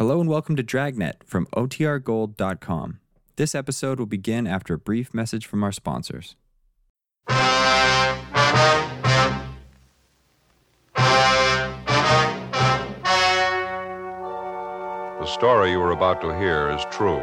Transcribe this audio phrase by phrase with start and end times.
[0.00, 3.00] Hello and welcome to Dragnet from OTRGold.com.
[3.36, 6.36] This episode will begin after a brief message from our sponsors.
[7.26, 7.36] The
[15.26, 17.20] story you are about to hear is true.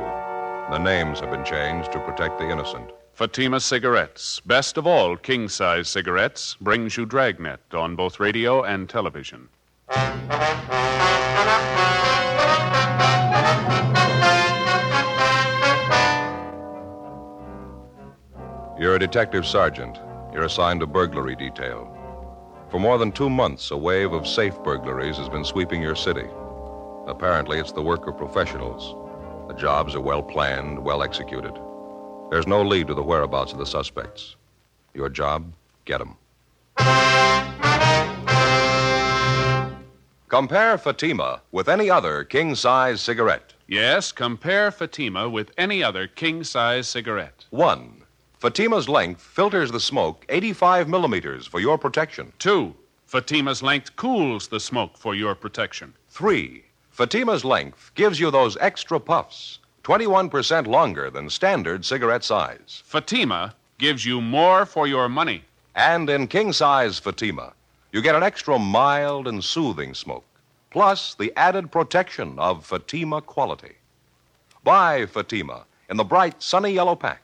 [0.70, 2.92] The names have been changed to protect the innocent.
[3.16, 8.88] Fatima Cigarettes, best of all king size cigarettes, brings you Dragnet on both radio and
[8.88, 9.50] television.
[18.80, 20.00] You're a detective sergeant.
[20.32, 21.92] You're assigned to burglary detail.
[22.70, 26.28] For more than two months, a wave of safe burglaries has been sweeping your city.
[27.08, 28.94] Apparently, it's the work of professionals.
[29.48, 31.54] The jobs are well planned, well executed.
[32.30, 34.36] There's no lead to the whereabouts of the suspects.
[34.94, 35.54] Your job,
[35.86, 36.16] get 'em.
[40.28, 43.54] Compare Fatima with any other king size cigarette.
[43.68, 47.46] Yes, compare Fatima with any other king size cigarette.
[47.50, 47.97] One,
[48.40, 52.32] Fatima's length filters the smoke 85 millimeters for your protection.
[52.38, 52.76] Two,
[53.08, 55.92] Fatima's length cools the smoke for your protection.
[56.10, 62.84] Three, Fatima's length gives you those extra puffs, 21% longer than standard cigarette size.
[62.86, 65.44] Fatima gives you more for your money.
[65.74, 67.54] And in king size Fatima,
[67.92, 70.26] you get an extra mild and soothing smoke,
[70.70, 73.78] plus the added protection of Fatima quality.
[74.64, 77.24] Buy Fatima in the bright sunny yellow pack.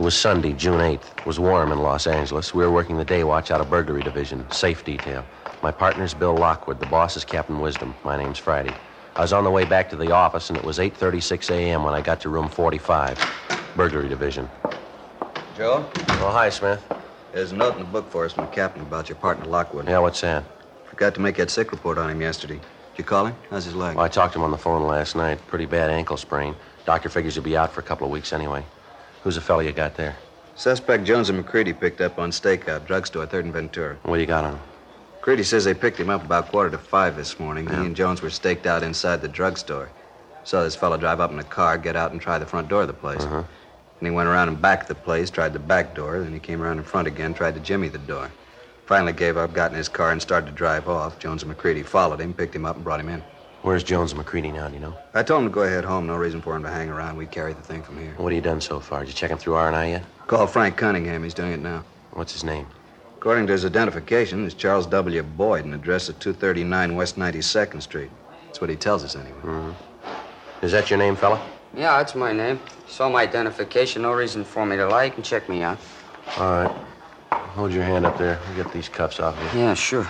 [0.00, 1.10] It was Sunday, June 8th.
[1.10, 2.54] It was warm in Los Angeles.
[2.54, 5.26] We were working the day watch out of burglary division, safe detail.
[5.60, 6.80] My partner's Bill Lockwood.
[6.80, 7.94] The boss is Captain Wisdom.
[8.02, 8.78] My name's Friday.
[9.18, 11.84] I was on the way back to the office, and it was 8.36 a.m.
[11.84, 13.18] when I got to room 45,
[13.76, 14.48] burglary division.
[15.52, 15.90] Joe,
[16.22, 16.82] Oh, hi, Smith.
[17.34, 19.86] there's a note in the book for us from the captain about your partner Lockwood.
[19.86, 20.44] Yeah, what's that?
[20.84, 22.54] Forgot to make that sick report on him yesterday.
[22.54, 23.36] Did you call him?
[23.50, 23.96] How's his leg?
[23.96, 25.46] Well, I talked to him on the phone last night.
[25.46, 26.56] Pretty bad ankle sprain.
[26.86, 28.64] Doctor figures he'll be out for a couple of weeks anyway.
[29.22, 30.16] Who's the fellow you got there?
[30.54, 33.96] Suspect Jones and McCready picked up on stakeout, drugstore, 3rd and Ventura.
[34.02, 34.60] What do you got on him?
[35.16, 37.66] McCready says they picked him up about quarter to five this morning.
[37.66, 37.80] Yeah.
[37.80, 39.90] He and Jones were staked out inside the drugstore.
[40.44, 42.82] Saw this fellow drive up in a car, get out, and try the front door
[42.82, 43.22] of the place.
[43.22, 43.44] Uh-huh.
[44.00, 46.62] And he went around and back the place, tried the back door, then he came
[46.62, 48.30] around in front again, tried to jimmy the door.
[48.86, 51.18] Finally gave up, got in his car, and started to drive off.
[51.18, 53.22] Jones and McCready followed him, picked him up, and brought him in.
[53.62, 54.96] Where's Jones and McCready now, do you know?
[55.12, 56.06] I told him to go ahead home.
[56.06, 57.16] No reason for him to hang around.
[57.16, 58.14] We'd carry the thing from here.
[58.16, 59.00] What have you done so far?
[59.00, 60.04] Did you check him through R&I yet?
[60.26, 61.22] Call Frank Cunningham.
[61.22, 61.84] He's doing it now.
[62.12, 62.66] What's his name?
[63.18, 65.22] According to his identification, it's Charles W.
[65.22, 68.10] Boyd, and address at 239 West 92nd Street.
[68.46, 69.40] That's what he tells us anyway.
[69.42, 70.64] Mm-hmm.
[70.64, 71.38] Is that your name, fella?
[71.74, 72.58] Yeah, that's my name.
[72.88, 74.02] Saw my identification.
[74.02, 75.04] No reason for me to lie.
[75.04, 75.78] You can check me out.
[76.38, 76.76] All right.
[77.30, 78.38] Hold your hand up there.
[78.46, 79.60] We'll get these cuffs off you.
[79.60, 80.08] Yeah, sure.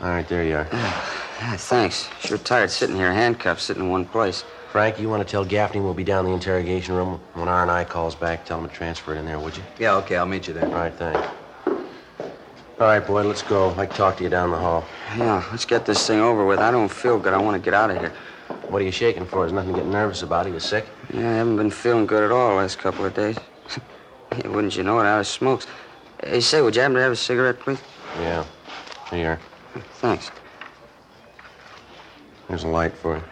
[0.00, 0.68] All right, there you are.
[1.42, 2.08] Yeah, thanks.
[2.20, 4.44] Sure tired sitting here handcuffed, sitting in one place.
[4.70, 7.82] Frank, you want to tell Gaffney we'll be down in the interrogation room when R&I
[7.82, 8.46] calls back?
[8.46, 9.64] Tell him to transfer it in there, would you?
[9.76, 10.66] Yeah, okay, I'll meet you there.
[10.66, 11.28] All right, thanks.
[11.66, 13.70] All right, boy, let's go.
[13.70, 14.84] I'd like to talk to you down the hall.
[15.18, 16.60] Yeah, let's get this thing over with.
[16.60, 17.34] I don't feel good.
[17.34, 18.12] I want to get out of here.
[18.68, 19.40] What are you shaking for?
[19.40, 20.46] There's nothing to get nervous about.
[20.46, 20.86] Are you sick?
[21.12, 23.36] Yeah, I haven't been feeling good at all the last couple of days.
[24.38, 25.06] yeah, wouldn't you know it?
[25.06, 25.66] Out of smokes.
[26.22, 27.80] Hey, say, would you happen to have a cigarette, please?
[28.20, 28.44] Yeah.
[29.10, 29.40] Here.
[29.94, 30.30] Thanks.
[32.48, 33.22] There's a light for you.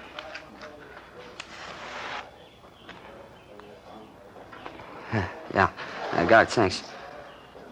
[5.53, 5.71] Yeah,
[6.13, 6.51] I got it.
[6.51, 6.85] Thanks.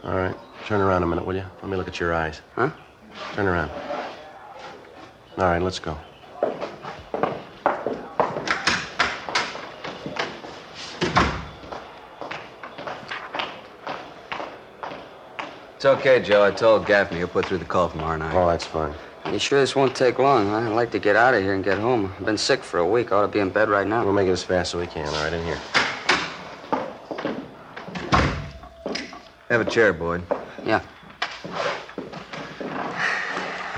[0.03, 0.37] All right.
[0.67, 1.45] Turn around a minute, will you?
[1.63, 2.41] Let me look at your eyes.
[2.55, 2.71] Huh?
[3.35, 3.71] Turn around.
[5.39, 5.97] All right, let's go.
[15.77, 16.43] It's okay, Joe.
[16.45, 18.35] I told Gaffney he'll put through the call from R&I.
[18.35, 18.93] Oh, that's fine.
[19.33, 20.53] You sure this won't take long?
[20.53, 22.13] I'd like to get out of here and get home.
[22.19, 23.13] I've been sick for a week.
[23.13, 24.03] I ought to be in bed right now.
[24.05, 25.07] We'll make it as fast as we can.
[25.07, 25.61] All right, in here.
[29.49, 30.23] Have a chair, Boyd.
[30.65, 30.81] Yeah.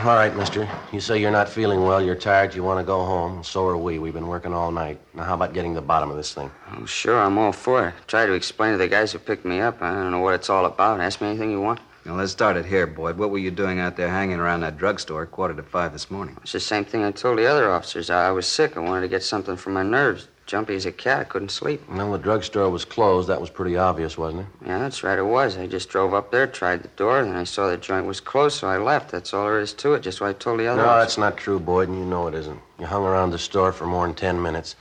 [0.03, 0.67] All right, mister.
[0.93, 3.45] You say you're not feeling well, you're tired, you want to go home.
[3.45, 3.99] So are we.
[3.99, 4.99] We've been working all night.
[5.15, 6.51] Now, how about getting to the bottom of this thing?
[6.73, 7.95] Oh, sure, I'm all for it.
[8.07, 9.83] Try to explain to the guys who picked me up.
[9.83, 11.01] I don't know what it's all about.
[11.01, 11.81] Ask me anything you want.
[12.05, 13.19] Now, let's start it here, Boyd.
[13.19, 16.11] What were you doing out there hanging around that drugstore at quarter to five this
[16.11, 16.37] morning?
[16.43, 18.09] It's the same thing I told the other officers.
[18.09, 18.77] I I was sick.
[18.77, 20.29] I wanted to get something for my nerves.
[20.47, 21.21] Jumpy as a cat.
[21.21, 21.83] I couldn't sleep.
[21.89, 23.29] Well, the drugstore was closed.
[23.29, 24.67] That was pretty obvious, wasn't it?
[24.67, 25.17] Yeah, that's right.
[25.19, 25.57] It was.
[25.59, 28.19] I just drove up there, tried the door, and then I saw the joint was
[28.19, 29.11] closed, so I left.
[29.13, 30.01] That's all there is to it.
[30.03, 31.03] Just what I told the other No, officers.
[31.15, 32.59] that's not true, Boyd, and you know it isn't.
[32.81, 34.75] You hung around the store for more than ten minutes.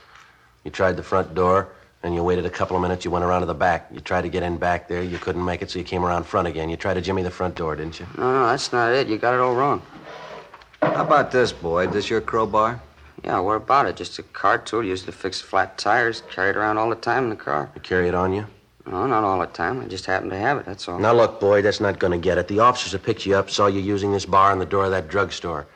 [0.64, 1.68] You tried the front door,
[2.02, 3.04] and you waited a couple of minutes.
[3.04, 3.88] You went around to the back.
[3.92, 5.02] You tried to get in back there.
[5.02, 6.70] You couldn't make it, so you came around front again.
[6.70, 8.06] You tried to jimmy the front door, didn't you?
[8.16, 9.08] No, no, that's not it.
[9.08, 9.82] You got it all wrong.
[10.82, 11.92] How about this, Boyd?
[11.92, 12.80] This your crowbar?
[13.22, 13.96] Yeah, what about it?
[13.96, 16.22] Just a car tool used to fix flat tires.
[16.30, 17.70] Carried around all the time in the car.
[17.74, 18.46] You carry it on you?
[18.86, 19.80] No, not all the time.
[19.80, 20.98] I just happened to have it, that's all.
[20.98, 22.48] Now, look, Boyd, that's not going to get it.
[22.48, 24.90] The officers that picked you up saw you using this bar on the door of
[24.92, 25.66] that drugstore.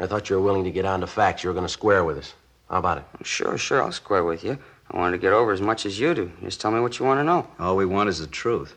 [0.00, 1.44] I thought you were willing to get on to facts.
[1.44, 2.32] You were going to square with us.
[2.70, 3.04] How about it?
[3.26, 4.58] Sure, sure, I'll square with you.
[4.90, 6.30] I wanted to get over as much as you do.
[6.42, 7.46] Just tell me what you want to know.
[7.58, 8.74] All we want is the truth.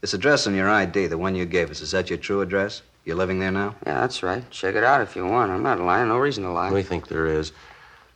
[0.00, 2.82] This address on your ID, the one you gave us, is that your true address?
[3.04, 3.74] You're living there now?
[3.86, 4.48] Yeah, that's right.
[4.50, 5.50] Check it out if you want.
[5.50, 6.08] I'm not lying.
[6.08, 6.70] No reason to lie.
[6.70, 7.52] We think there is.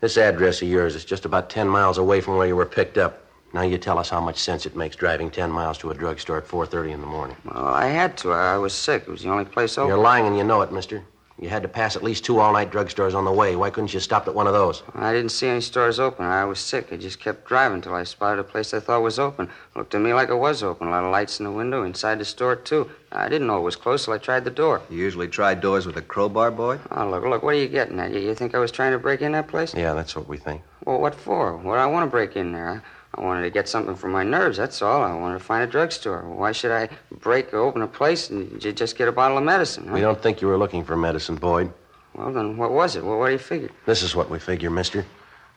[0.00, 2.98] This address of yours is just about 10 miles away from where you were picked
[2.98, 3.22] up.
[3.54, 6.38] Now you tell us how much sense it makes driving 10 miles to a drugstore
[6.38, 7.36] at 4.30 in the morning.
[7.44, 8.32] Well, I had to.
[8.32, 9.04] I I was sick.
[9.06, 9.88] It was the only place open.
[9.88, 11.02] You're lying and you know it, mister.
[11.36, 13.56] You had to pass at least two all-night drugstores on the way.
[13.56, 14.84] Why couldn't you stop at one of those?
[14.94, 16.24] I didn't see any stores open.
[16.24, 16.92] I was sick.
[16.92, 19.50] I just kept driving till I spotted a place I thought was open.
[19.74, 20.86] Looked to me like it was open.
[20.86, 22.88] A lot of lights in the window, inside the store, too.
[23.10, 24.80] I didn't know it was closed, so I tried the door.
[24.88, 26.78] You usually try doors with a crowbar, boy?
[26.92, 28.12] Oh, look, look, what are you getting at?
[28.12, 29.74] You, you think I was trying to break in that place?
[29.74, 30.62] Yeah, that's what we think.
[30.84, 31.56] Well, what for?
[31.56, 32.68] What I want to break in there?
[32.70, 32.80] I,
[33.16, 35.02] I wanted to get something for my nerves, that's all.
[35.02, 36.22] I wanted to find a drugstore.
[36.22, 36.88] Why should I
[37.20, 39.86] break or open a place and j- just get a bottle of medicine?
[39.86, 39.94] Huh?
[39.94, 41.72] We don't think you were looking for medicine, Boyd.
[42.14, 43.04] Well, then what was it?
[43.04, 43.70] Well, what do you figure?
[43.86, 45.04] This is what we figure, mister.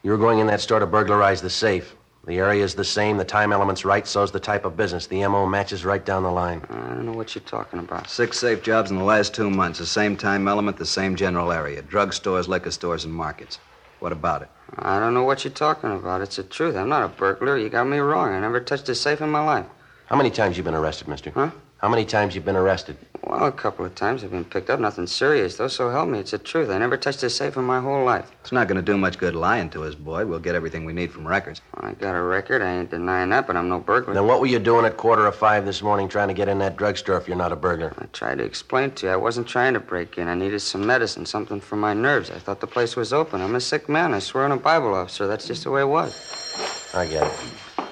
[0.03, 1.95] You were going in that store to burglarize the safe.
[2.25, 5.07] The area's the same, the time element's right, so's the type of business.
[5.07, 6.61] The MO matches right down the line.
[6.69, 8.09] I don't know what you're talking about.
[8.09, 9.79] Six safe jobs in the last two months.
[9.79, 11.81] The same time element, the same general area.
[11.81, 13.59] Drugstores, liquor stores, and markets.
[13.99, 14.49] What about it?
[14.77, 16.21] I don't know what you're talking about.
[16.21, 16.75] It's the truth.
[16.75, 17.57] I'm not a burglar.
[17.57, 18.33] You got me wrong.
[18.33, 19.65] I never touched a safe in my life.
[20.07, 21.31] How many times you been arrested, mister?
[21.31, 21.51] Huh?
[21.77, 22.97] How many times you been arrested?
[23.23, 24.79] Well, a couple of times I've been picked up.
[24.79, 26.17] Nothing serious, though, so help me.
[26.17, 26.71] It's the truth.
[26.71, 28.31] I never touched a safe in my whole life.
[28.41, 30.25] It's not going to do much good lying to us, boy.
[30.25, 31.61] We'll get everything we need from records.
[31.75, 32.63] I got a record.
[32.63, 34.15] I ain't denying that, but I'm no burglar.
[34.15, 36.57] Then what were you doing at quarter of five this morning trying to get in
[36.59, 37.93] that drugstore if you're not a burglar?
[37.99, 39.11] I tried to explain to you.
[39.11, 40.27] I wasn't trying to break in.
[40.27, 42.31] I needed some medicine, something for my nerves.
[42.31, 43.39] I thought the place was open.
[43.39, 44.15] I'm a sick man.
[44.15, 45.27] I swear on a Bible officer.
[45.27, 46.91] That's just the way it was.
[46.95, 47.87] I get it.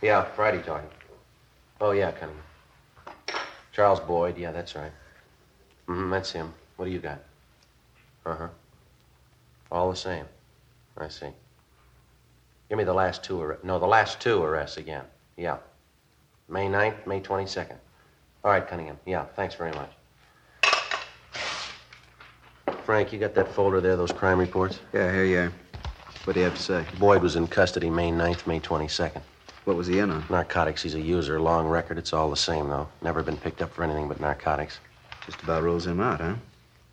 [0.00, 0.90] Yeah, Friday talking.
[1.80, 2.42] Oh, yeah, Cunningham.
[3.72, 4.92] Charles Boyd, yeah, that's right.
[5.88, 6.52] Mm-hmm, that's him.
[6.76, 7.20] What do you got?
[8.24, 8.48] Uh-huh.
[9.70, 10.24] All the same.
[10.96, 11.28] I see.
[12.68, 13.64] Give me the last two arrests.
[13.64, 15.04] No, the last two arrests again.
[15.36, 15.58] Yeah.
[16.48, 17.76] May 9th, May 22nd.
[18.44, 18.98] All right, Cunningham.
[19.04, 19.90] Yeah, thanks very much.
[22.84, 24.80] Frank, you got that folder there, those crime reports?
[24.92, 25.52] Yeah, here you are.
[26.24, 26.84] What do you have to say?
[26.98, 29.20] Boyd was in custody May 9th, May 22nd.
[29.66, 30.24] What was he in on?
[30.30, 31.40] Narcotics, he's a user.
[31.40, 32.86] Long record, it's all the same, though.
[33.02, 34.78] Never been picked up for anything but narcotics.
[35.26, 36.36] Just about rules him out, huh?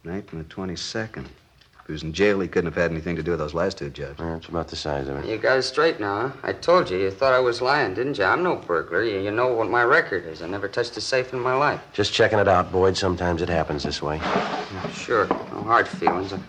[0.04, 1.26] Ninth and the 22nd.
[1.26, 3.78] If he was in jail, he couldn't have had anything to do with those last
[3.78, 4.20] two jobs.
[4.20, 5.26] Yeah, it's about the size of it.
[5.26, 6.38] You got it straight now, huh?
[6.42, 6.98] I told you.
[6.98, 8.24] You thought I was lying, didn't you?
[8.24, 9.04] I'm no burglar.
[9.04, 10.42] You, you know what my record is.
[10.42, 11.80] I never touched a safe in my life.
[11.94, 12.98] Just checking it out, Boyd.
[12.98, 14.20] Sometimes it happens this way.
[14.94, 15.28] Sure.
[15.28, 16.34] No hard feelings.
[16.34, 16.42] I'll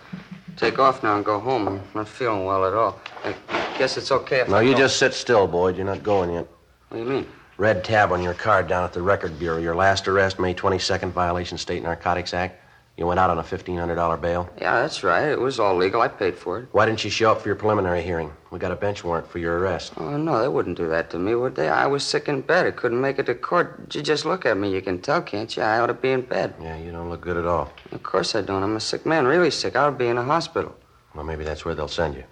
[0.57, 1.67] take off now and go home.
[1.67, 2.99] I'm not feeling well at all.
[3.23, 3.35] I
[3.77, 4.79] guess it's okay if No, I you go.
[4.79, 5.77] just sit still, Boyd.
[5.77, 6.47] You're not going yet.
[6.89, 7.27] What do you mean?
[7.57, 9.57] Red tab on your card down at the Record Bureau.
[9.59, 12.61] Your last arrest, May 22nd, violation State Narcotics Act.
[12.97, 14.49] You went out on a $1,500 bail.
[14.59, 15.27] Yeah, that's right.
[15.27, 16.01] It was all legal.
[16.01, 16.69] I paid for it.
[16.71, 18.31] Why didn't you show up for your preliminary hearing?
[18.51, 19.93] We got a bench warrant for your arrest.
[19.97, 21.67] Oh, no, they wouldn't do that to me, would they?
[21.67, 22.65] I was sick in bed.
[22.67, 23.93] I couldn't make it to court.
[23.93, 24.71] You just look at me.
[24.73, 25.63] You can tell, can't you?
[25.63, 26.53] I ought to be in bed.
[26.61, 27.69] Yeah, you don't look good at all.
[27.91, 28.63] Of course I don't.
[28.63, 29.75] I'm a sick man, really sick.
[29.75, 30.73] I ought to be in a hospital.
[31.13, 32.23] Well, maybe that's where they'll send you.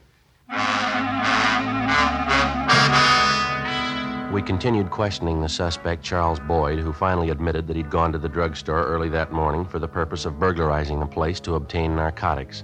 [4.33, 8.27] We continued questioning the suspect, Charles Boyd, who finally admitted that he'd gone to the
[8.27, 12.63] drugstore early that morning for the purpose of burglarizing the place to obtain narcotics.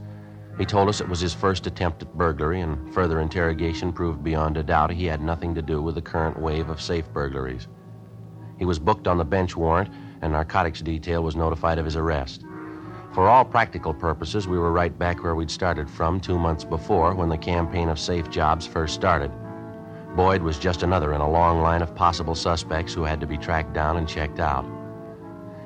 [0.58, 4.58] He told us it was his first attempt at burglary, and further interrogation proved beyond
[4.58, 7.68] a doubt he had nothing to do with the current wave of safe burglaries.
[8.58, 9.92] He was booked on the bench warrant,
[10.24, 12.44] and narcotics detail was notified of his arrest.
[13.12, 17.16] For all practical purposes, we were right back where we'd started from two months before
[17.16, 19.32] when the campaign of safe jobs first started.
[20.16, 23.38] Boyd was just another in a long line of possible suspects who had to be
[23.38, 24.66] tracked down and checked out.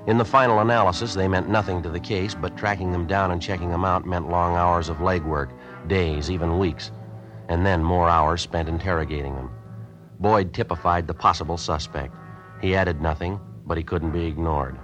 [0.07, 3.41] In the final analysis, they meant nothing to the case, but tracking them down and
[3.41, 5.51] checking them out meant long hours of legwork,
[5.87, 6.91] days, even weeks,
[7.49, 9.51] and then more hours spent interrogating them.
[10.19, 12.15] Boyd typified the possible suspect.
[12.61, 14.77] He added nothing, but he couldn't be ignored.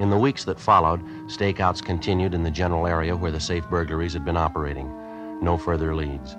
[0.00, 4.14] In the weeks that followed, stakeouts continued in the general area where the safe burglaries
[4.14, 4.90] had been operating.
[5.42, 6.38] No further leads.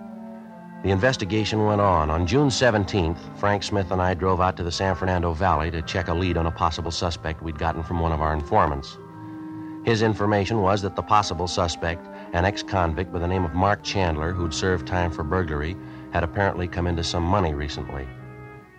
[0.82, 2.10] The investigation went on.
[2.10, 5.84] On June 17th, Frank Smith and I drove out to the San Fernando Valley to
[5.84, 8.98] check a lead on a possible suspect we'd gotten from one of our informants.
[9.86, 13.84] His information was that the possible suspect, an ex convict by the name of Mark
[13.84, 15.77] Chandler, who'd served time for burglary,
[16.13, 18.08] had apparently come into some money recently.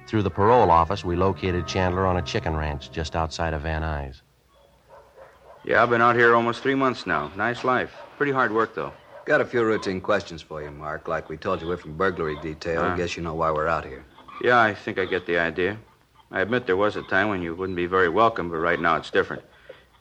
[0.09, 3.83] Through the parole office, we located Chandler on a chicken ranch just outside of Van
[3.83, 4.23] Nuys.
[5.64, 7.31] Yeah, I've been out here almost three months now.
[7.37, 7.92] Nice life.
[8.16, 8.92] Pretty hard work, though.
[9.25, 11.07] Got a few routine questions for you, Mark.
[11.07, 12.81] Like we told you, we're from burglary detail.
[12.83, 12.97] Ah.
[12.97, 14.04] Guess you know why we're out here.
[14.42, 15.78] Yeah, I think I get the idea.
[16.33, 18.97] I admit there was a time when you wouldn't be very welcome, but right now
[18.97, 19.42] it's different.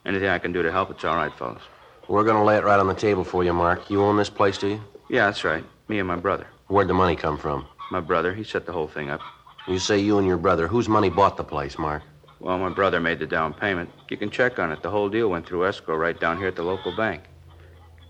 [0.04, 1.62] Anything I can do to help, it's all right, fellas.
[2.08, 3.88] We're going to lay it right on the table for you, Mark.
[3.88, 4.80] You own this place, do you?
[5.08, 5.64] Yeah, that's right.
[5.86, 6.48] Me and my brother.
[6.66, 7.66] Where'd the money come from?
[7.92, 9.20] My brother, he set the whole thing up.
[9.68, 10.66] You say you and your brother.
[10.66, 12.02] Whose money bought the place, Mark?
[12.42, 13.88] Well, my brother made the down payment.
[14.08, 14.82] You can check on it.
[14.82, 17.22] The whole deal went through escrow right down here at the local bank.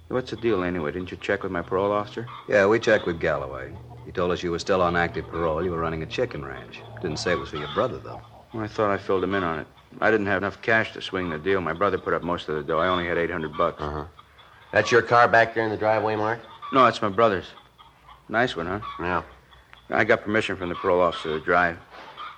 [0.08, 0.90] What's the deal anyway?
[0.90, 2.26] Didn't you check with my parole officer?
[2.48, 3.74] Yeah, we checked with Galloway.
[4.06, 5.62] He told us you were still on active parole.
[5.62, 6.80] You were running a chicken ranch.
[7.02, 8.22] Didn't say it was for your brother, though.
[8.54, 9.66] Well, I thought I filled him in on it.
[10.00, 11.60] I didn't have enough cash to swing the deal.
[11.60, 12.78] My brother put up most of the dough.
[12.78, 13.82] I only had 800 bucks.
[13.82, 14.04] Uh-huh.
[14.72, 16.40] That's your car back there in the driveway, Mark?
[16.72, 17.48] No, it's my brother's.
[18.30, 18.80] Nice one, huh?
[18.98, 19.22] Yeah.
[19.90, 21.76] I got permission from the parole officer to drive.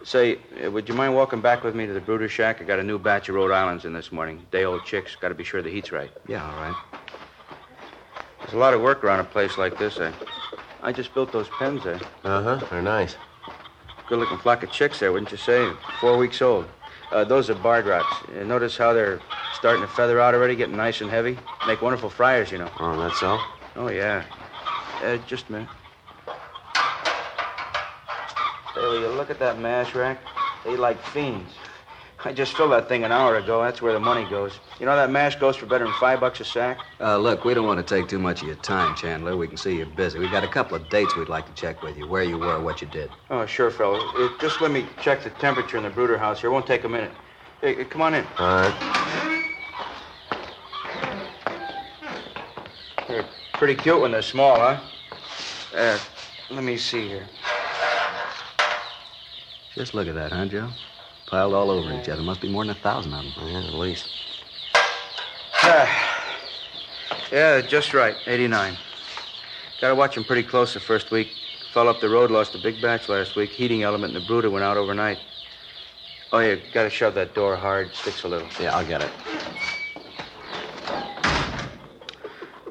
[0.04, 2.61] Say, uh, would you mind walking back with me to the Brooder Shack?
[2.61, 4.46] I got a new batch of Rhode Islands in this morning.
[4.50, 5.16] Day old chicks.
[5.16, 6.11] Got to be sure the heat's right.
[6.28, 6.76] Yeah, all right.
[8.40, 9.99] There's a lot of work around a place like this.
[9.99, 10.12] I,
[10.82, 12.00] I just built those pens there.
[12.23, 12.61] Uh-huh.
[12.70, 13.16] They're nice.
[14.06, 15.73] Good looking flock of chicks there, wouldn't you say?
[16.00, 16.66] Four weeks old.
[17.11, 18.14] Uh, those are barred rocks.
[18.38, 19.23] Uh, notice how they're
[19.54, 21.38] starting to feather out already, getting nice and heavy?
[21.66, 22.70] Make wonderful fryers, you know.
[22.78, 23.42] Oh, that's all?
[23.76, 24.25] Oh, yeah.
[25.02, 25.68] Uh, just a minute.
[28.76, 30.19] You look at that mash rack?
[30.64, 31.52] They like fiends.
[32.26, 33.62] I just filled that thing an hour ago.
[33.62, 34.59] That's where the money goes.
[34.81, 36.78] You know that mash goes for better than five bucks a sack?
[36.99, 39.37] Uh, look, we don't want to take too much of your time, Chandler.
[39.37, 40.19] We can see you're busy.
[40.19, 42.07] We've got a couple of dates we'd like to check with you.
[42.07, 43.11] Where you were, what you did.
[43.28, 44.00] Oh, sure, fellow.
[44.16, 46.49] Uh, just let me check the temperature in the brooder house here.
[46.49, 47.12] It won't take a minute.
[47.61, 48.26] Hey, come on in.
[48.38, 49.75] All right.
[53.07, 54.81] They're pretty cute when they're small, huh?
[55.75, 55.99] Uh,
[56.50, 57.26] let me see here.
[59.75, 60.69] Just look at that, huh, Joe?
[61.26, 62.23] Piled all over each other.
[62.23, 63.49] Must be more than a thousand of them.
[63.49, 64.09] Yeah, at least.
[65.62, 66.35] Ah,
[67.33, 68.14] yeah, just right.
[68.26, 68.76] 89.
[69.81, 71.28] Gotta watch him pretty close the first week.
[71.73, 73.50] Fell up the road, lost a big batch last week.
[73.50, 75.19] Heating element in the brooder went out overnight.
[76.33, 77.93] Oh, yeah, gotta shove that door hard.
[77.95, 78.49] Sticks a little.
[78.61, 79.11] Yeah, I'll get it.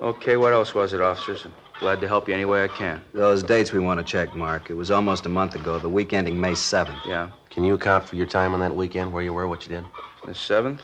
[0.02, 1.48] Okay, what else was it, officers?
[1.74, 3.02] I'm glad to help you any way I can.
[3.14, 4.70] Those dates we want to check, Mark.
[4.70, 6.98] It was almost a month ago, the week ending May 7th.
[7.06, 9.76] Yeah, Can you account for your time on that weekend, where you were, what you
[9.76, 9.86] did?
[10.26, 10.80] the 7th?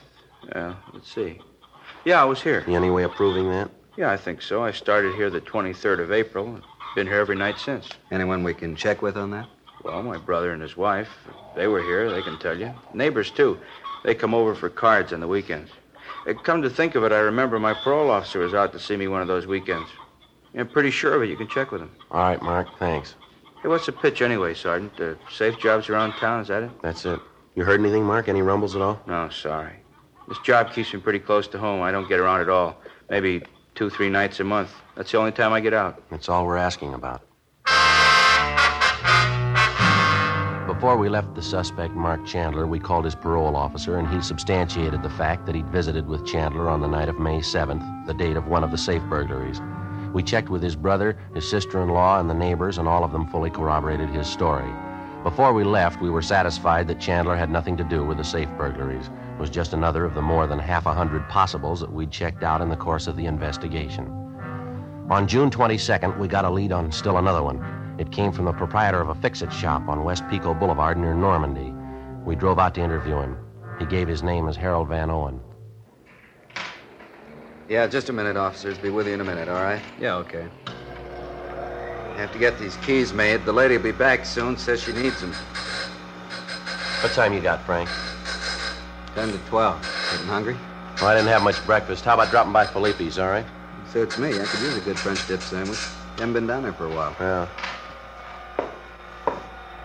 [0.48, 1.39] Yeah, let's see.
[2.05, 2.63] Yeah, I was here.
[2.67, 3.69] You any way of proving that?
[3.98, 4.63] Yeah, I think so.
[4.63, 6.60] I started here the 23rd of April.
[6.96, 7.88] Been here every night since.
[8.12, 9.48] Anyone we can check with on that?
[9.84, 11.10] Well, my brother and his wife,
[11.55, 12.74] they were here, they can tell you.
[12.93, 13.60] Neighbors, too.
[14.03, 15.72] They come over for cards on the weekends.
[16.27, 18.98] Uh, come to think of it, I remember my parole officer was out to see
[18.98, 19.89] me one of those weekends.
[20.55, 21.29] I'm pretty sure of it.
[21.29, 21.91] You can check with him.
[22.11, 23.15] All right, Mark, thanks.
[23.61, 24.95] Hey, what's the pitch anyway, Sergeant?
[24.97, 26.71] The safe jobs around town, is that it?
[26.81, 27.19] That's it.
[27.55, 28.29] You heard anything, Mark?
[28.29, 29.01] Any rumbles at all?
[29.05, 29.73] No, sorry.
[30.27, 31.81] This job keeps me pretty close to home.
[31.81, 32.77] I don't get around at all.
[33.09, 33.41] Maybe
[33.75, 34.71] two, three nights a month.
[34.95, 36.01] That's the only time I get out.
[36.09, 37.23] That's all we're asking about.
[40.67, 45.03] Before we left the suspect, Mark Chandler, we called his parole officer, and he substantiated
[45.03, 48.37] the fact that he'd visited with Chandler on the night of May 7th, the date
[48.37, 49.59] of one of the safe burglaries.
[50.13, 53.11] We checked with his brother, his sister in law, and the neighbors, and all of
[53.11, 54.71] them fully corroborated his story.
[55.23, 58.49] Before we left, we were satisfied that Chandler had nothing to do with the safe
[58.57, 59.07] burglaries.
[59.07, 62.41] It was just another of the more than half a hundred possibles that we'd checked
[62.41, 64.07] out in the course of the investigation.
[65.09, 67.61] On June 22nd, we got a lead on still another one.
[67.99, 71.13] It came from the proprietor of a fix it shop on West Pico Boulevard near
[71.13, 71.73] Normandie.
[72.25, 73.37] We drove out to interview him.
[73.77, 75.41] He gave his name as Harold Van Owen.
[77.69, 78.79] Yeah, just a minute, officers.
[78.79, 79.79] Be with you in a minute, all right?
[80.01, 80.47] Yeah, okay.
[82.15, 83.45] Have to get these keys made.
[83.45, 84.57] The lady'll be back soon.
[84.57, 85.31] Says she needs them.
[87.01, 87.88] What time you got, Frank?
[89.13, 90.09] 10 to 12.
[90.11, 90.57] Getting hungry?
[90.99, 92.03] Well, I didn't have much breakfast.
[92.03, 93.45] How about dropping by Philippe's, all right?
[93.88, 94.29] Suits me.
[94.29, 95.79] I could use a good French dip sandwich.
[96.17, 97.15] Haven't been down there for a while.
[97.19, 97.47] Yeah.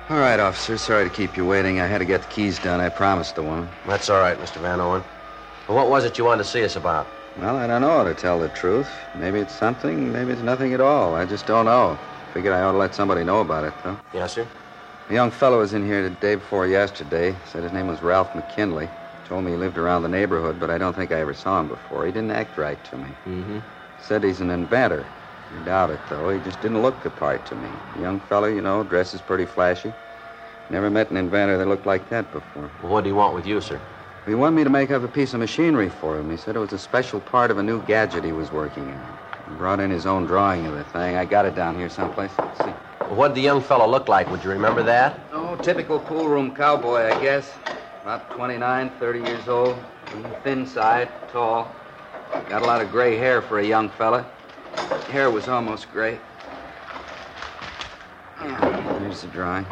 [0.08, 0.78] All right, officer.
[0.78, 1.80] Sorry to keep you waiting.
[1.80, 2.80] I had to get the keys done.
[2.80, 3.68] I promised the woman.
[3.86, 4.56] That's all right, Mr.
[4.56, 5.04] Van Owen.
[5.68, 7.06] Well, what was it you wanted to see us about?
[7.38, 8.88] Well, I don't know, to tell the truth.
[9.16, 11.14] Maybe it's something, maybe it's nothing at all.
[11.14, 11.98] I just don't know.
[12.32, 13.98] Figured I ought to let somebody know about it, though.
[14.12, 14.46] Yes, sir?
[15.10, 17.34] A young fellow was in here the day before yesterday.
[17.50, 18.88] Said his name was Ralph McKinley.
[19.28, 21.68] Told me he lived around the neighborhood, but I don't think I ever saw him
[21.68, 22.06] before.
[22.06, 23.08] He didn't act right to me.
[23.26, 23.58] Mm-hmm.
[24.00, 25.04] Said he's an inventor.
[25.60, 26.30] I doubt it, though.
[26.30, 27.68] He just didn't look the part to me.
[28.00, 29.92] Young fellow, you know, dresses pretty flashy.
[30.70, 32.70] Never met an inventor that looked like that before.
[32.82, 33.80] Well, what do you want with you, sir?
[34.26, 36.30] He wanted me to make up a piece of machinery for him.
[36.30, 39.18] He said it was a special part of a new gadget he was working on.
[39.50, 41.16] He brought in his own drawing of the thing.
[41.16, 42.30] I got it down here someplace.
[42.38, 42.72] Let's see.
[43.00, 44.30] Well, what did the young fellow look like?
[44.30, 45.20] Would you remember that?
[45.30, 47.52] Oh, typical pool room cowboy, I guess.
[48.00, 49.76] About 29, 30 years old.
[50.42, 51.74] Thin side, tall.
[52.48, 54.22] Got a lot of gray hair for a young fella.
[55.10, 56.18] Hair was almost gray.
[58.40, 59.66] Yeah, Here's the drawing.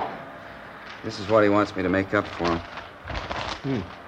[1.05, 2.59] This is what he wants me to make up for him.
[2.59, 4.02] Hmm.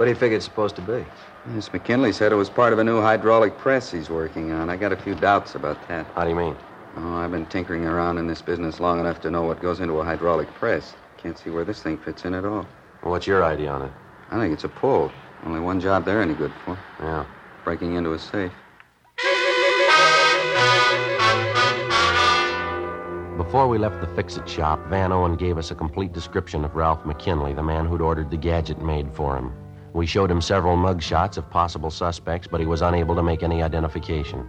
[0.00, 1.04] What do you figure it's supposed to be?
[1.44, 4.70] Miss McKinley said it was part of a new hydraulic press he's working on.
[4.70, 6.06] I got a few doubts about that.
[6.14, 6.56] How do you mean?
[6.96, 10.00] Oh, I've been tinkering around in this business long enough to know what goes into
[10.00, 10.94] a hydraulic press.
[11.18, 12.66] Can't see where this thing fits in at all.
[13.02, 13.92] Well, what's your idea on it?
[14.30, 15.12] I think it's a pull.
[15.44, 16.78] Only one job they're any good for.
[16.98, 17.26] Yeah.
[17.62, 18.52] Breaking into a safe.
[23.36, 27.04] Before we left the fix-it shop, Van Owen gave us a complete description of Ralph
[27.04, 29.52] McKinley, the man who'd ordered the gadget made for him.
[29.92, 33.42] We showed him several mug shots of possible suspects, but he was unable to make
[33.42, 34.46] any identification.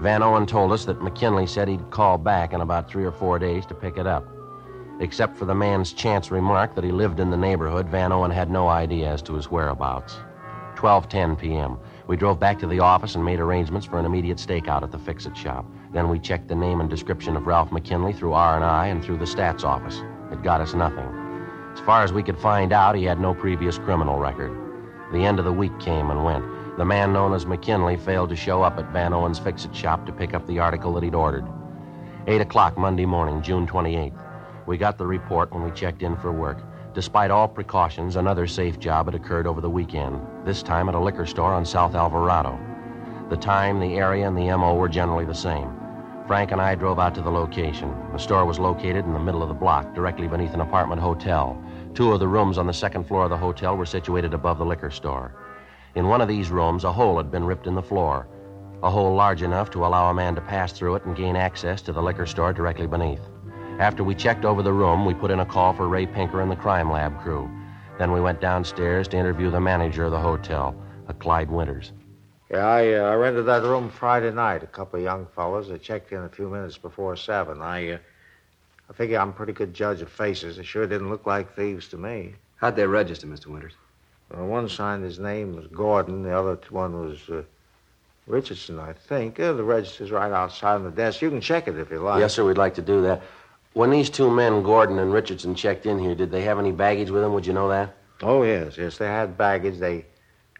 [0.00, 3.38] Van Owen told us that McKinley said he'd call back in about three or four
[3.38, 4.26] days to pick it up.
[5.00, 8.50] Except for the man's chance remark that he lived in the neighborhood, Van Owen had
[8.50, 10.18] no idea as to his whereabouts.
[10.76, 11.78] 12:10 p.m.
[12.08, 14.98] We drove back to the office and made arrangements for an immediate stakeout at the
[14.98, 15.64] fix-it shop.
[15.92, 19.24] Then we checked the name and description of Ralph McKinley through R&I and through the
[19.24, 20.02] stats office.
[20.32, 21.21] It got us nothing.
[21.72, 24.56] As far as we could find out, he had no previous criminal record.
[25.12, 26.44] The end of the week came and went.
[26.76, 30.12] The man known as McKinley failed to show up at Van Owen's fix-it shop to
[30.12, 31.46] pick up the article that he'd ordered.
[32.26, 34.18] 8 o'clock Monday morning, June 28th.
[34.66, 36.58] We got the report when we checked in for work.
[36.94, 41.00] Despite all precautions, another safe job had occurred over the weekend, this time at a
[41.00, 42.58] liquor store on South Alvarado.
[43.28, 45.81] The time, the area, and the MO were generally the same.
[46.32, 47.94] Frank and I drove out to the location.
[48.10, 51.62] The store was located in the middle of the block, directly beneath an apartment hotel.
[51.92, 54.64] Two of the rooms on the second floor of the hotel were situated above the
[54.64, 55.34] liquor store.
[55.94, 58.28] In one of these rooms, a hole had been ripped in the floor,
[58.82, 61.82] a hole large enough to allow a man to pass through it and gain access
[61.82, 63.20] to the liquor store directly beneath.
[63.78, 66.50] After we checked over the room, we put in a call for Ray Pinker and
[66.50, 67.50] the crime lab crew.
[67.98, 70.74] Then we went downstairs to interview the manager of the hotel,
[71.08, 71.92] a Clyde Winters.
[72.52, 74.62] Yeah, I, uh, I rented that room Friday night.
[74.62, 75.68] A couple of young fellows.
[75.68, 77.62] They checked in a few minutes before seven.
[77.62, 77.98] I, uh,
[78.90, 80.58] I figure I'm a pretty good judge of faces.
[80.58, 82.34] They sure didn't look like thieves to me.
[82.56, 83.46] How'd they register, Mr.
[83.46, 83.72] Winters?
[84.36, 86.22] Uh, one signed his name was Gordon.
[86.22, 87.42] The other one was uh,
[88.26, 89.40] Richardson, I think.
[89.40, 91.22] Uh, the register's right outside on the desk.
[91.22, 92.20] You can check it if you like.
[92.20, 93.22] Yes, sir, we'd like to do that.
[93.72, 97.08] When these two men, Gordon and Richardson, checked in here, did they have any baggage
[97.08, 97.32] with them?
[97.32, 97.96] Would you know that?
[98.20, 98.98] Oh yes, yes.
[98.98, 99.78] They had baggage.
[99.78, 100.04] They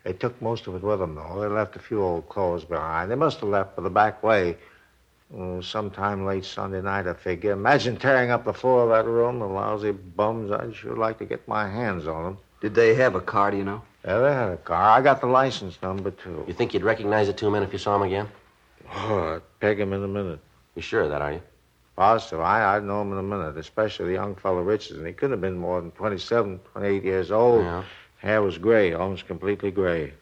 [0.05, 1.41] they took most of it with them, though.
[1.41, 3.11] They left a few old clothes behind.
[3.11, 4.57] They must have left for the back way.
[5.37, 7.53] Uh, sometime late Sunday night, I figure.
[7.53, 9.38] Imagine tearing up the floor of that room.
[9.38, 10.51] The lousy bums.
[10.51, 12.38] I'd sure like to get my hands on them.
[12.61, 13.83] Did they have a car, do you know?
[14.05, 14.91] Yeah, they had a car.
[14.91, 16.45] I got the license number, too.
[16.47, 18.29] You think you'd recognize the two men if you saw them again?
[18.95, 20.41] Oh, I'd peg him in a minute.
[20.75, 21.43] You sure of that, are you?
[21.97, 22.41] Positive.
[22.41, 25.07] I, I'd know him in a minute, especially the young fellow Richardson.
[25.07, 27.62] He couldn't have been more than 27, 28 years old.
[27.62, 27.85] Yeah.
[28.23, 30.13] Hair was gray, almost completely gray.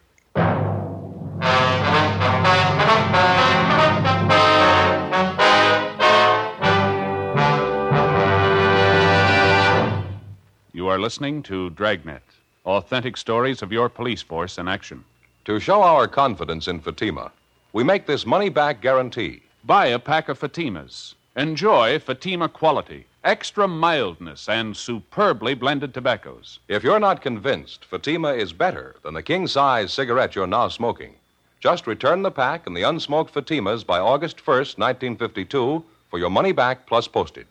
[10.73, 12.23] You are listening to Dragnet,
[12.65, 15.05] authentic stories of your police force in action.
[15.45, 17.31] To show our confidence in Fatima,
[17.75, 19.43] we make this money back guarantee.
[19.65, 21.17] Buy a pack of Fatimas.
[21.37, 26.59] Enjoy Fatima quality, extra mildness, and superbly blended tobaccos.
[26.68, 31.14] If you're not convinced Fatima is better than the king size cigarette you're now smoking,
[31.61, 36.52] just return the pack and the unsmoked Fatimas by August 1st, 1952, for your money
[36.52, 37.46] back plus postage.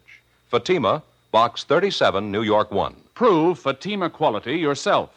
[0.49, 2.95] Fatima, Box 37, New York 1.
[3.13, 5.11] Prove Fatima quality yourself.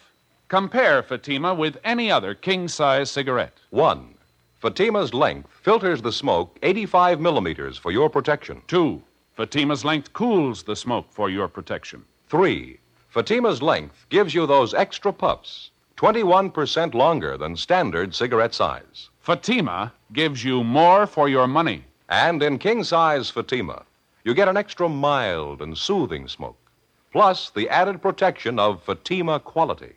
[0.48, 3.56] Compare Fatima with any other king size cigarette.
[3.70, 4.14] 1.
[4.60, 8.60] Fatima's length filters the smoke 85 millimeters for your protection.
[8.68, 9.02] Two,
[9.34, 12.04] Fatima's length cools the smoke for your protection.
[12.28, 12.78] 3.
[13.08, 19.08] Fatima's length gives you those extra puffs, 21% longer than standard cigarette size.
[19.20, 21.84] Fatima gives you more for your money.
[22.10, 23.84] And in king size Fatima,
[24.22, 26.58] you get an extra mild and soothing smoke,
[27.10, 29.94] plus the added protection of Fatima quality.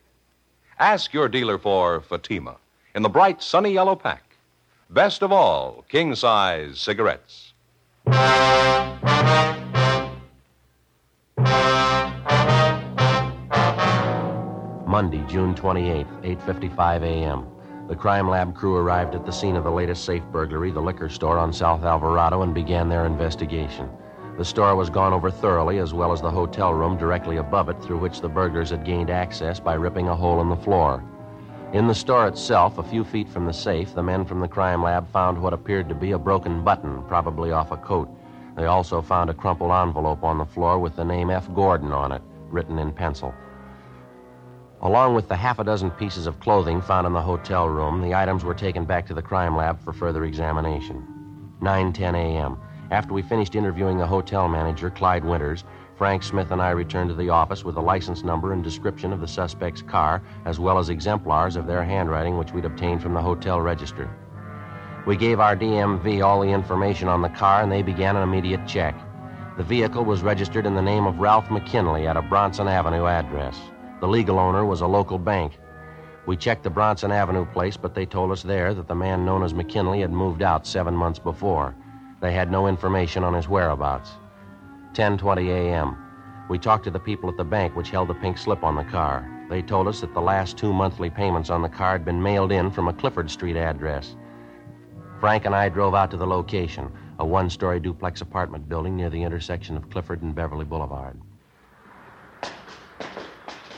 [0.80, 2.56] Ask your dealer for Fatima
[2.93, 4.24] in the bright sunny yellow pack.
[4.89, 7.52] Best of all, king size cigarettes.
[14.87, 17.45] Monday, June 28th, 8:55 a.m.
[17.87, 21.09] The crime lab crew arrived at the scene of the latest safe burglary, the liquor
[21.09, 23.89] store on South Alvarado, and began their investigation.
[24.37, 27.81] The store was gone over thoroughly, as well as the hotel room directly above it,
[27.81, 31.03] through which the burglars had gained access by ripping a hole in the floor.
[31.73, 34.82] In the store itself, a few feet from the safe, the men from the crime
[34.82, 38.08] lab found what appeared to be a broken button, probably off a coat.
[38.56, 41.54] They also found a crumpled envelope on the floor with the name F.
[41.54, 43.34] Gordon on it, written in pencil.
[44.82, 48.15] Along with the half a dozen pieces of clothing found in the hotel room, the
[48.15, 51.06] items were taken back to the crime lab for further examination.
[51.62, 52.58] 9:10 a.m.
[52.91, 55.63] After we finished interviewing the hotel manager, Clyde Winters,
[55.97, 59.21] Frank Smith and I returned to the office with the license number and description of
[59.21, 63.21] the suspect's car, as well as exemplars of their handwriting which we'd obtained from the
[63.21, 64.10] hotel register.
[65.08, 68.67] We gave our DMV all the information on the car, and they began an immediate
[68.67, 68.93] check.
[69.55, 73.58] The vehicle was registered in the name of Ralph McKinley at a Bronson Avenue address.
[74.01, 75.53] The legal owner was a local bank.
[76.25, 79.43] We checked the Bronson Avenue place, but they told us there that the man known
[79.43, 81.73] as McKinley had moved out seven months before.
[82.19, 84.12] They had no information on his whereabouts.
[84.95, 85.97] 10:20 a.m.
[86.49, 88.84] We talked to the people at the bank which held the pink slip on the
[88.86, 89.29] car.
[89.49, 92.51] They told us that the last two monthly payments on the car had been mailed
[92.51, 94.15] in from a Clifford Street address.
[95.19, 99.21] Frank and I drove out to the location, a one-story duplex apartment building near the
[99.21, 101.19] intersection of Clifford and Beverly Boulevard.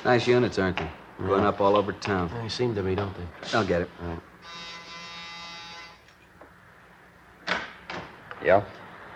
[0.05, 0.89] Nice units, aren't they?
[1.19, 2.29] Going up all over town.
[2.41, 3.57] They seem to be, don't they?
[3.57, 3.89] I'll get it.
[3.99, 4.19] Right.
[8.43, 8.63] Yeah?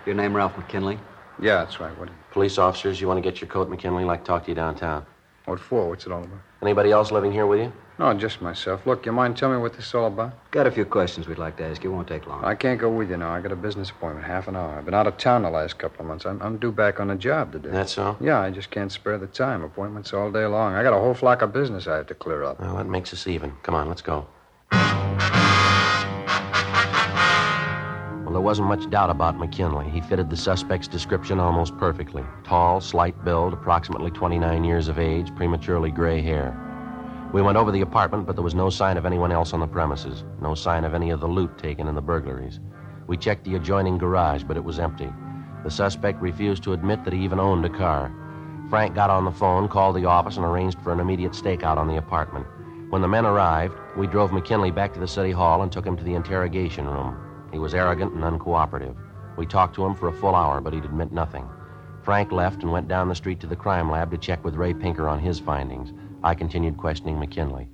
[0.05, 0.97] Your name Ralph McKinley?
[1.39, 1.97] Yeah, that's right.
[1.97, 5.05] What, Police officers, you want to get your coat, McKinley, like talk to you downtown.
[5.45, 5.89] what for?
[5.89, 6.39] What's it all about?
[6.61, 7.73] Anybody else living here with you?
[7.99, 8.87] No, just myself.
[8.87, 10.33] Look, you mind telling me what this is all about?
[10.51, 11.91] Got a few questions we'd like to ask you.
[11.91, 12.43] Won't take long.
[12.43, 13.31] I can't go with you now.
[13.31, 14.77] I got a business appointment, half an hour.
[14.77, 16.25] I've been out of town the last couple of months.
[16.25, 17.69] I'm, I'm due back on the job today.
[17.69, 18.17] That's all?
[18.19, 19.63] Yeah, I just can't spare the time.
[19.63, 20.73] Appointments all day long.
[20.73, 22.59] I got a whole flock of business I have to clear up.
[22.59, 23.53] Well, that makes us even.
[23.61, 24.25] Come on, let's go.
[28.31, 29.89] Well, there wasn't much doubt about McKinley.
[29.89, 32.23] He fitted the suspect's description almost perfectly.
[32.45, 36.57] Tall, slight build, approximately 29 years of age, prematurely gray hair.
[37.33, 39.67] We went over the apartment, but there was no sign of anyone else on the
[39.67, 40.23] premises.
[40.41, 42.61] No sign of any of the loot taken in the burglaries.
[43.05, 45.11] We checked the adjoining garage, but it was empty.
[45.65, 48.15] The suspect refused to admit that he even owned a car.
[48.69, 51.89] Frank got on the phone, called the office, and arranged for an immediate stakeout on
[51.89, 52.47] the apartment.
[52.91, 55.97] When the men arrived, we drove McKinley back to the city hall and took him
[55.97, 57.27] to the interrogation room.
[57.51, 58.95] He was arrogant and uncooperative.
[59.37, 61.47] We talked to him for a full hour, but he'd admit nothing.
[62.03, 64.73] Frank left and went down the street to the crime lab to check with Ray
[64.73, 65.93] Pinker on his findings.
[66.23, 67.69] I continued questioning McKinley.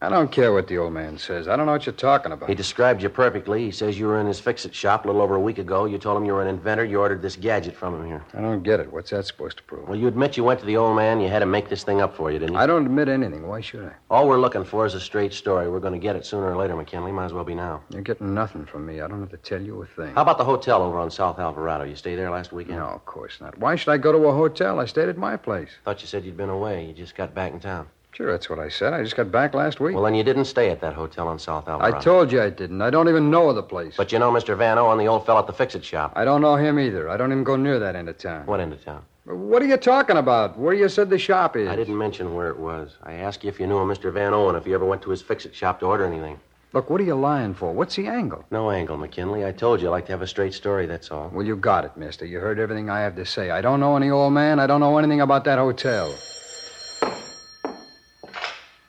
[0.00, 1.48] I don't care what the old man says.
[1.48, 2.48] I don't know what you're talking about.
[2.48, 3.64] He described you perfectly.
[3.64, 5.86] He says you were in his fix it shop a little over a week ago.
[5.86, 6.84] You told him you were an inventor.
[6.84, 8.24] You ordered this gadget from him here.
[8.32, 8.92] I don't get it.
[8.92, 9.88] What's that supposed to prove?
[9.88, 11.18] Well, you admit you went to the old man.
[11.20, 12.60] You had him make this thing up for you, didn't you?
[12.60, 13.48] I don't admit anything.
[13.48, 13.92] Why should I?
[14.08, 15.68] All we're looking for is a straight story.
[15.68, 17.10] We're going to get it sooner or later, McKinley.
[17.10, 17.82] Might as well be now.
[17.90, 19.00] You're getting nothing from me.
[19.00, 20.14] I don't have to tell you a thing.
[20.14, 21.82] How about the hotel over on South Alvarado?
[21.82, 22.78] You stayed there last weekend?
[22.78, 23.58] No, of course not.
[23.58, 24.78] Why should I go to a hotel?
[24.78, 25.70] I stayed at my place.
[25.84, 26.86] Thought you said you'd been away.
[26.86, 27.88] You just got back in town.
[28.12, 28.94] Sure, that's what I said.
[28.94, 29.94] I just got back last week.
[29.94, 31.96] Well, then you didn't stay at that hotel on South Alvarado.
[31.96, 32.82] I told you I didn't.
[32.82, 33.94] I don't even know the place.
[33.96, 34.56] But you know Mr.
[34.56, 36.12] Van Owen, the old fellow at the fix it shop.
[36.16, 37.08] I don't know him either.
[37.08, 38.46] I don't even go near that end of town.
[38.46, 39.04] What end of town?
[39.24, 40.58] What are you talking about?
[40.58, 41.68] Where you said the shop is?
[41.68, 42.96] I didn't mention where it was.
[43.02, 44.12] I asked you if you knew a Mr.
[44.12, 46.40] Van Owen, if you ever went to his fix it shop to order anything.
[46.72, 47.72] Look, what are you lying for?
[47.72, 48.44] What's the angle?
[48.50, 49.44] No angle, McKinley.
[49.44, 51.30] I told you I like to have a straight story, that's all.
[51.32, 52.26] Well, you got it, mister.
[52.26, 53.50] You heard everything I have to say.
[53.50, 54.58] I don't know any old man.
[54.60, 56.14] I don't know anything about that hotel.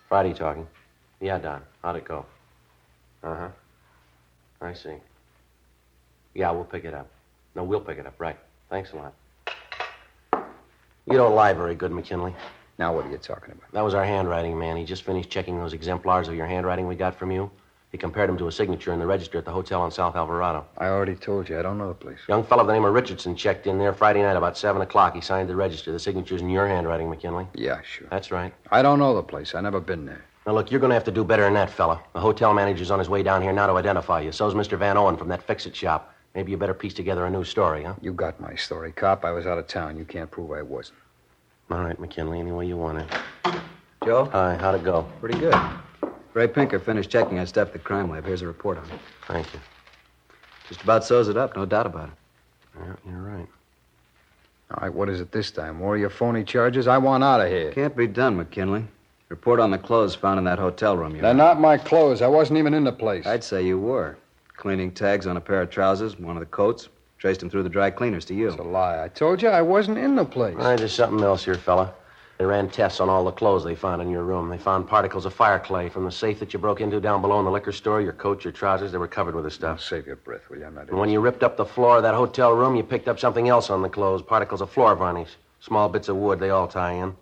[0.09, 0.67] Friday talking.
[1.21, 1.61] Yeah, Don.
[1.83, 2.25] How'd it go?
[3.23, 3.49] Uh huh.
[4.59, 4.95] I see.
[6.33, 7.07] Yeah, we'll pick it up.
[7.55, 8.15] No, we'll pick it up.
[8.17, 8.37] Right.
[8.69, 9.13] Thanks a lot.
[11.05, 12.35] You don't lie very good, McKinley.
[12.77, 13.71] Now, what are you talking about?
[13.71, 14.77] That was our handwriting man.
[14.77, 17.51] He just finished checking those exemplars of your handwriting we got from you.
[17.91, 20.63] He compared him to a signature in the register at the hotel on South Alvarado.
[20.77, 21.57] I already told you.
[21.57, 22.19] I don't know the place.
[22.27, 25.15] Young fellow by the name of Richardson checked in there Friday night about 7 o'clock.
[25.15, 25.91] He signed the register.
[25.91, 27.47] The signature's in your handwriting, McKinley.
[27.55, 28.07] Yeah, sure.
[28.11, 28.53] That's right.
[28.69, 29.55] I don't know the place.
[29.55, 30.23] I never been there.
[30.45, 32.01] Now, look, you're going to have to do better than that, fella.
[32.13, 34.31] The hotel manager's on his way down here now to identify you.
[34.31, 34.77] So's Mr.
[34.77, 36.13] Van Owen from that fix-it shop.
[36.35, 37.95] Maybe you better piece together a new story, huh?
[38.01, 39.25] You got my story, cop.
[39.25, 39.97] I was out of town.
[39.97, 40.99] You can't prove I wasn't.
[41.71, 43.07] All right, McKinley, any way you want it.
[44.05, 44.25] Joe?
[44.31, 45.07] Hi, how'd it go?
[45.19, 45.55] Pretty good.
[46.33, 48.25] Ray Pinker finished checking that stuff at the crime lab.
[48.25, 48.99] Here's a report on it.
[49.27, 49.59] Thank you.
[50.67, 52.13] Just about sews it up, no doubt about it.
[52.79, 53.47] Yeah, you're right.
[54.71, 55.77] All right, what is it this time?
[55.77, 56.87] More of your phony charges?
[56.87, 57.71] I want out of here.
[57.71, 58.85] Can't be done, McKinley.
[59.29, 61.15] Report on the clothes found in that hotel room.
[61.15, 62.21] You They're not my clothes.
[62.21, 63.25] I wasn't even in the place.
[63.25, 64.17] I'd say you were.
[64.55, 66.89] Cleaning tags on a pair of trousers, one of the coats.
[67.17, 68.47] Traced them through the dry cleaners to you.
[68.47, 69.03] It's a lie.
[69.03, 70.55] I told you I wasn't in the place.
[70.57, 71.93] All right, there's something else here, fella.
[72.39, 74.47] They ran tests on all the clothes they found in your room.
[74.47, 77.37] They found particles of fire clay from the safe that you broke into down below
[77.39, 77.99] in the liquor store.
[77.99, 79.81] Your coat, your trousers, they were covered with the stuff.
[79.81, 80.65] Save your breath, will you?
[80.65, 80.87] I'm not.
[80.87, 83.49] And when you ripped up the floor of that hotel room, you picked up something
[83.49, 85.31] else on the clothes particles of floor varnish.
[85.59, 87.13] Small bits of wood, they all tie in.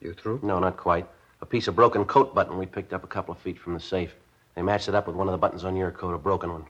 [0.00, 0.40] You through?
[0.42, 1.06] No, not quite.
[1.40, 3.80] A piece of broken coat button we picked up a couple of feet from the
[3.80, 4.12] safe.
[4.56, 6.64] They matched it up with one of the buttons on your coat, a broken one.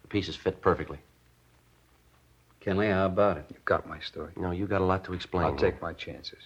[0.00, 0.98] The pieces fit perfectly.
[2.64, 3.44] Kenley, how about it?
[3.50, 4.32] You've got my story.
[4.34, 5.44] No, you got a lot to explain.
[5.44, 6.38] I'll take my chances.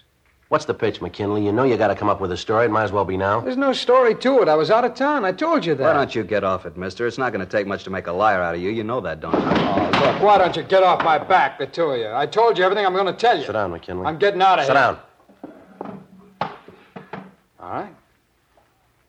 [0.51, 1.45] What's the pitch, McKinley?
[1.45, 2.65] You know you got to come up with a story.
[2.65, 3.39] It might as well be now.
[3.39, 4.49] There's no story to it.
[4.49, 5.25] I was out of town.
[5.25, 5.85] I told you that.
[5.85, 7.07] Why don't you get off it, mister?
[7.07, 8.71] It's not going to take much to make a liar out of you.
[8.71, 9.39] You know that, don't you?
[9.39, 12.09] Oh, look, why don't you get off my back, the two of you?
[12.09, 13.45] I told you everything I'm going to tell you.
[13.45, 14.05] Sit down, McKinley.
[14.05, 14.99] I'm getting out of Sit here.
[14.99, 15.89] Sit
[16.41, 16.53] down.
[17.61, 17.95] All right.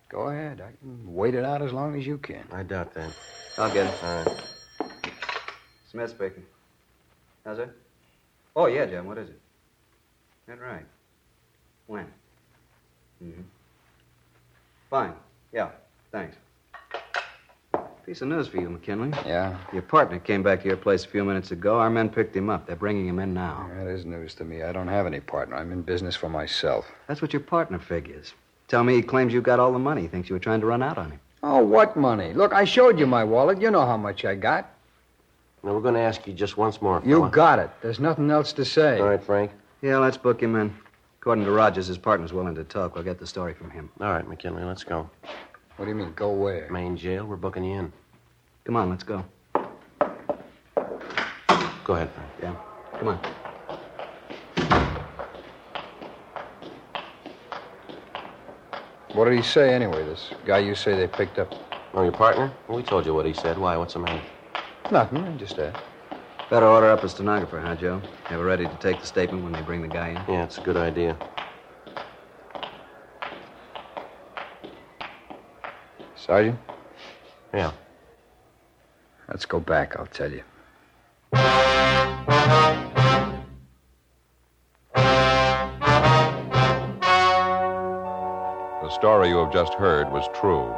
[0.09, 0.61] Go ahead.
[0.61, 2.43] I can wait it out as long as you can.
[2.51, 3.09] I doubt that.
[3.57, 4.03] I'll get it.
[4.03, 4.91] All right.
[5.89, 6.43] Smith speaking.
[7.43, 7.71] How's it?
[8.55, 9.07] Oh, yeah, Jim.
[9.07, 9.39] What is it?
[10.45, 10.85] That right.
[11.91, 12.05] When?
[13.21, 13.41] Mm-hmm.
[14.89, 15.13] Fine.
[15.51, 15.71] Yeah.
[16.13, 16.37] Thanks.
[18.05, 19.09] Piece of news for you, McKinley.
[19.25, 19.57] Yeah?
[19.73, 21.77] Your partner came back to your place a few minutes ago.
[21.79, 22.65] Our men picked him up.
[22.65, 23.69] They're bringing him in now.
[23.75, 24.63] That is news to me.
[24.63, 25.57] I don't have any partner.
[25.57, 26.85] I'm in business for myself.
[27.07, 28.35] That's what your partner figures.
[28.69, 30.03] Tell me he claims you got all the money.
[30.03, 31.19] He thinks you were trying to run out on him.
[31.43, 32.31] Oh, what money?
[32.31, 33.59] Look, I showed you my wallet.
[33.59, 34.73] You know how much I got.
[35.61, 37.01] Now, we're going to ask you just once more.
[37.05, 37.31] You fella.
[37.31, 37.69] got it.
[37.81, 38.97] There's nothing else to say.
[38.97, 39.51] All right, Frank.
[39.81, 40.73] Yeah, let's book him in.
[41.21, 42.95] According to Rogers, his partner's willing to talk.
[42.95, 43.91] We'll get the story from him.
[44.01, 45.07] All right, McKinley, let's go.
[45.77, 46.67] What do you mean, go where?
[46.71, 47.93] Main jail, we're booking you in.
[48.65, 49.23] Come on, let's go.
[49.53, 49.61] Go
[51.93, 52.31] ahead, Frank.
[52.41, 52.55] Yeah.
[52.97, 53.19] Come on.
[59.13, 61.53] What did he say anyway, this guy you say they picked up?
[61.93, 62.51] Oh, your partner?
[62.67, 63.59] Well, we told you what he said.
[63.59, 63.77] Why?
[63.77, 64.23] What's the matter?
[64.91, 65.19] Nothing.
[65.19, 65.90] I just asked.
[66.51, 68.01] Better order up a stenographer, huh, Joe?
[68.25, 70.15] Have her ready to take the statement when they bring the guy in.
[70.27, 71.15] Yeah, it's a good idea.
[76.17, 76.59] Sergeant?
[77.53, 77.71] Yeah.
[79.29, 80.43] Let's go back, I'll tell you.
[88.81, 90.69] The story you have just heard was true.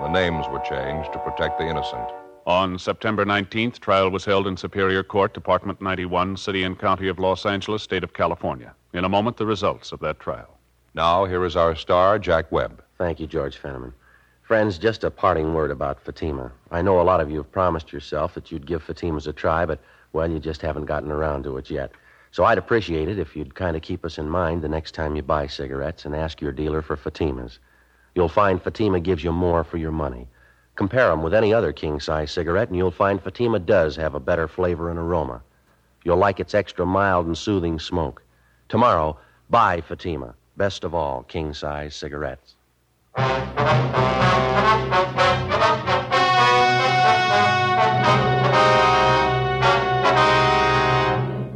[0.00, 2.08] The names were changed to protect the innocent.
[2.48, 7.18] On September 19th, trial was held in Superior Court, Department 91, City and County of
[7.18, 8.74] Los Angeles, State of California.
[8.94, 10.56] In a moment, the results of that trial.
[10.94, 12.82] Now, here is our star, Jack Webb.
[12.96, 13.92] Thank you, George Fenneman.
[14.40, 16.50] Friends, just a parting word about Fatima.
[16.70, 19.66] I know a lot of you have promised yourself that you'd give Fatima's a try,
[19.66, 19.82] but,
[20.14, 21.90] well, you just haven't gotten around to it yet.
[22.30, 25.16] So I'd appreciate it if you'd kind of keep us in mind the next time
[25.16, 27.58] you buy cigarettes and ask your dealer for Fatimas.
[28.14, 30.26] You'll find Fatima gives you more for your money.
[30.78, 34.20] Compare them with any other king size cigarette, and you'll find Fatima does have a
[34.20, 35.42] better flavor and aroma.
[36.04, 38.22] You'll like its extra mild and soothing smoke.
[38.68, 39.18] Tomorrow,
[39.50, 40.36] buy Fatima.
[40.56, 42.54] Best of all, king size cigarettes.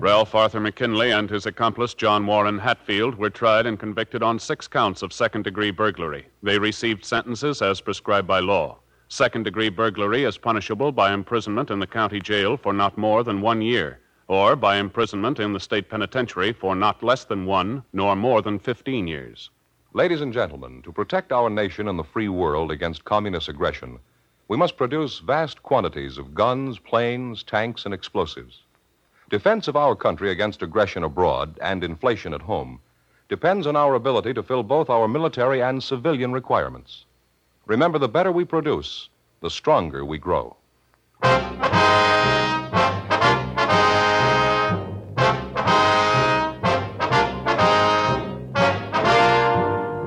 [0.01, 4.67] Ralph Arthur McKinley and his accomplice, John Warren Hatfield, were tried and convicted on six
[4.67, 6.27] counts of second degree burglary.
[6.43, 8.79] They received sentences as prescribed by law.
[9.13, 13.43] Second degree burglary is punishable by imprisonment in the county jail for not more than
[13.43, 18.17] one year, or by imprisonment in the state penitentiary for not less than one, nor
[18.17, 19.51] more than 15 years.
[19.93, 23.99] Ladies and gentlemen, to protect our nation and the free world against communist aggression,
[24.49, 28.63] we must produce vast quantities of guns, planes, tanks, and explosives.
[29.29, 32.81] Defense of our country against aggression abroad and inflation at home
[33.29, 37.05] depends on our ability to fill both our military and civilian requirements.
[37.67, 39.09] Remember, the better we produce,
[39.41, 40.57] the stronger we grow.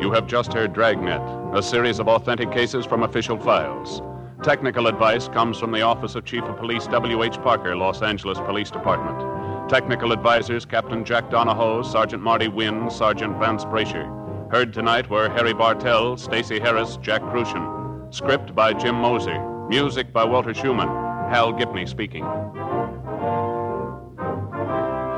[0.01, 1.21] You have just heard Dragnet,
[1.53, 4.01] a series of authentic cases from official files.
[4.43, 7.37] Technical advice comes from the Office of Chief of Police W.H.
[7.41, 9.69] Parker, Los Angeles Police Department.
[9.69, 14.24] Technical advisors Captain Jack Donahoe, Sergeant Marty Wynn, Sergeant Vance Brasher.
[14.51, 18.13] Heard tonight were Harry Bartell, Stacy Harris, Jack Kruschen.
[18.13, 19.39] Script by Jim Moser.
[19.67, 20.87] Music by Walter Schumann.
[21.31, 22.23] Hal Gibney speaking.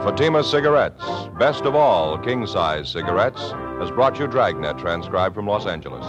[0.03, 1.03] Fatima Cigarettes,
[1.37, 6.05] best of all king size cigarettes, has brought you Dragnet, transcribed from Los Angeles.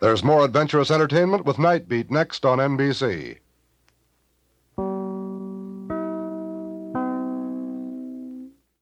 [0.00, 3.38] There's more adventurous entertainment with Nightbeat next on NBC.